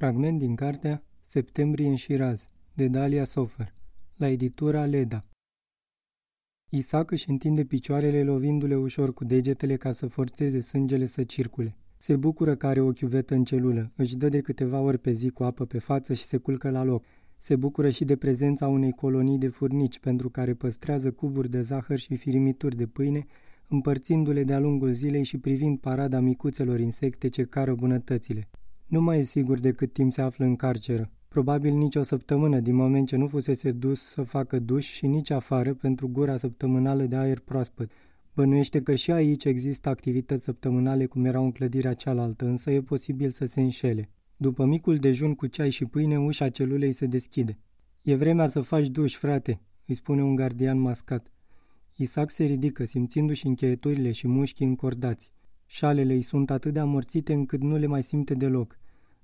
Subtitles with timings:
[0.00, 3.74] Fragment din cartea Septembrie în Shiraz, de Dalia Sofer,
[4.16, 5.24] la editura Leda.
[6.68, 11.76] Isaac își întinde picioarele lovindu-le ușor cu degetele ca să forțeze sângele să circule.
[11.96, 15.28] Se bucură că are o chiuvetă în celulă, își dă de câteva ori pe zi
[15.28, 17.04] cu apă pe față și se culcă la loc.
[17.36, 21.98] Se bucură și de prezența unei colonii de furnici pentru care păstrează cuburi de zahăr
[21.98, 23.26] și firimituri de pâine,
[23.68, 28.48] împărțindu-le de-a lungul zilei și privind parada micuțelor insecte ce cară bunătățile.
[28.88, 31.10] Nu mai e sigur de cât timp se află în carceră.
[31.28, 35.30] Probabil nici o săptămână din moment ce nu fusese dus să facă duș și nici
[35.30, 37.90] afară pentru gura săptămânală de aer proaspăt.
[38.34, 43.30] Bănuiește că și aici există activități săptămânale cum erau în clădirea cealaltă, însă e posibil
[43.30, 44.10] să se înșele.
[44.36, 47.58] După micul dejun cu ceai și pâine, ușa celulei se deschide.
[48.02, 51.32] E vremea să faci duș, frate, îi spune un gardian mascat.
[51.96, 55.32] Isaac se ridică, simțindu-și încheieturile și mușchii încordați.
[55.70, 58.78] Șalele îi sunt atât de amorțite încât nu le mai simte deloc.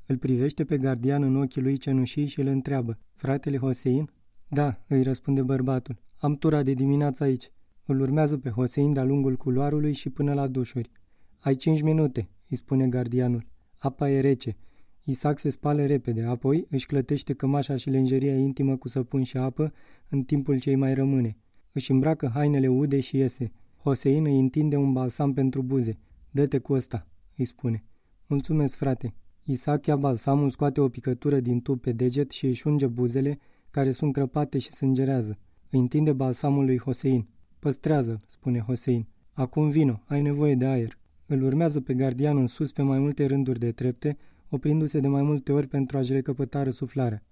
[0.07, 4.11] Îl privește pe gardian în ochii lui cenușii și îl întreabă, Fratele Hosein?
[4.49, 5.97] Da, îi răspunde bărbatul.
[6.19, 7.51] Am tura de dimineață aici.
[7.85, 10.91] Îl urmează pe Hosein de-a lungul culoarului și până la dușuri.
[11.39, 13.47] Ai cinci minute, îi spune gardianul.
[13.79, 14.57] Apa e rece.
[15.05, 19.73] Isaac se spală repede, apoi își clătește cămașa și lenjeria intimă cu săpun și apă
[20.09, 21.37] în timpul ce mai rămâne.
[21.73, 23.53] Își îmbracă hainele ude și iese.
[23.83, 25.99] Hosein îi întinde un balsam pentru buze.
[26.35, 27.85] Dă-te cu ăsta, îi spune.
[28.27, 29.15] Mulțumesc, frate.
[29.45, 33.39] Isaac ia balsamul, scoate o picătură din tub pe deget și își unge buzele,
[33.71, 35.39] care sunt crăpate și sângerează.
[35.71, 37.29] Îi întinde balsamul lui Hosein.
[37.59, 39.07] Păstrează, spune Hosein.
[39.33, 40.99] Acum vino, ai nevoie de aer.
[41.27, 44.17] Îl urmează pe gardian în sus pe mai multe rânduri de trepte,
[44.49, 47.23] oprindu-se de mai multe ori pentru a-și recăpăta răsuflarea.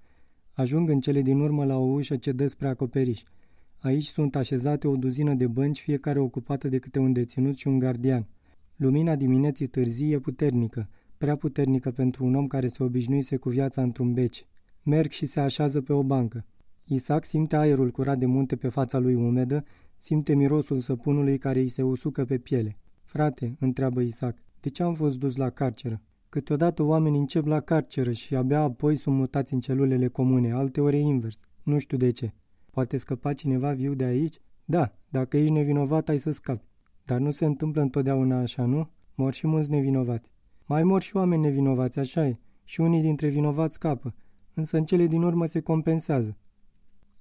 [0.53, 3.23] Ajung în cele din urmă la o ușă ce dă spre acoperiș.
[3.78, 7.78] Aici sunt așezate o duzină de bănci, fiecare ocupată de câte un deținut și un
[7.78, 8.27] gardian.
[8.83, 10.89] Lumina dimineții târzii e puternică,
[11.19, 14.47] prea puternică pentru un om care se obișnuise cu viața într-un beci.
[14.83, 16.45] Merg și se așează pe o bancă.
[16.85, 19.65] Isaac simte aerul curat de munte pe fața lui umedă,
[19.97, 22.77] simte mirosul săpunului care îi se usucă pe piele.
[23.03, 26.01] Frate, întreabă Isaac, de ce am fost dus la carceră?
[26.29, 31.41] Câteodată oamenii încep la carceră și abia apoi sunt mutați în celulele comune, alteori invers.
[31.63, 32.33] Nu știu de ce.
[32.71, 34.37] Poate scăpa cineva viu de aici?
[34.65, 36.71] Da, dacă ești nevinovat, ai să scapi.
[37.12, 38.90] Dar nu se întâmplă întotdeauna așa, nu?
[39.14, 40.33] Mor și mulți nevinovați.
[40.67, 42.39] Mai mor și oameni nevinovați, așa e.
[42.64, 44.14] Și unii dintre vinovați scapă.
[44.55, 46.36] Însă în cele din urmă se compensează.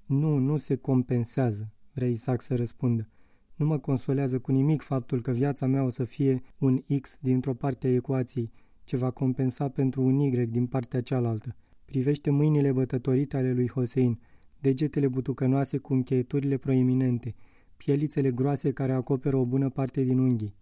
[0.05, 3.09] Nu, nu se compensează, vrea Isaac să răspundă.
[3.55, 7.53] Nu mă consolează cu nimic faptul că viața mea o să fie un X dintr-o
[7.53, 8.51] parte a ecuației,
[8.83, 11.55] ce va compensa pentru un Y din partea cealaltă.
[11.85, 14.19] Privește mâinile bătătorite ale lui Hosein,
[14.59, 17.35] degetele butucănoase cu încheieturile proeminente,
[17.83, 20.55] pielițele groase care acoperă o bună parte din unghii.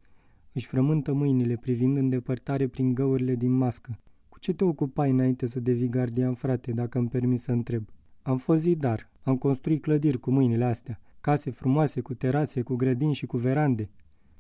[0.54, 4.00] Își frământă mâinile privind în depărtare prin găurile din mască.
[4.30, 7.84] Cu ce te ocupai înainte să devii gardian, frate, dacă îmi permis să întreb?
[8.22, 13.14] Am fost zidar, am construit clădiri cu mâinile astea, case frumoase, cu terase, cu grădini
[13.14, 13.90] și cu verande.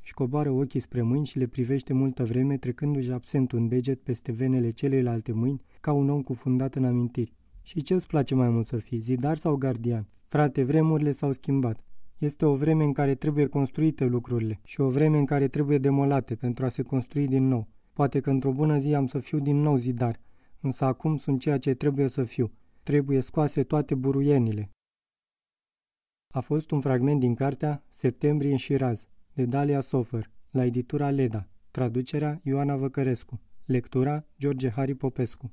[0.01, 4.31] Și coboară ochii spre mâini și le privește multă vreme, trecându-și absent un deget peste
[4.31, 7.33] venele celelalte mâini, ca un om cufundat în amintiri.
[7.61, 10.07] Și ce îți place mai mult să fii, zidar sau gardian?
[10.27, 11.83] Frate, vremurile s-au schimbat.
[12.19, 16.35] Este o vreme în care trebuie construite lucrurile și o vreme în care trebuie demolate
[16.35, 17.67] pentru a se construi din nou.
[17.93, 20.19] Poate că într-o bună zi am să fiu din nou zidar,
[20.59, 22.51] însă acum sunt ceea ce trebuie să fiu.
[22.83, 24.69] Trebuie scoase toate buruienile.
[26.33, 31.47] A fost un fragment din cartea Septembrie în Șiraz, de Dalia Sofer, la editura Leda,
[31.71, 35.47] traducerea Ioana Văcărescu, lectura George Hari Popescu.